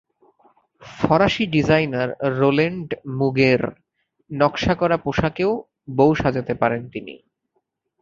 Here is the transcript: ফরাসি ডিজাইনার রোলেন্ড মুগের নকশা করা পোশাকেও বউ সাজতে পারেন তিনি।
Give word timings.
ফরাসি 0.83 1.43
ডিজাইনার 1.45 2.09
রোলেন্ড 2.39 2.89
মুগের 3.17 3.61
নকশা 4.31 4.73
করা 4.75 4.97
পোশাকেও 4.97 5.51
বউ 5.95 6.11
সাজতে 6.15 6.53
পারেন 6.53 6.81
তিনি। 6.89 7.15